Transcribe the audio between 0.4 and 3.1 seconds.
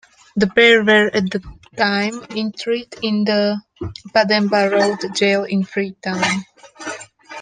pair were at the time interred